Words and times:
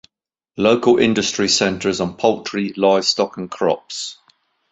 Local 0.57 0.97
industry 0.97 1.47
centers 1.47 2.01
on 2.01 2.17
poultry, 2.17 2.73
livestock 2.75 3.37
and 3.37 3.51
crops. 3.51 4.17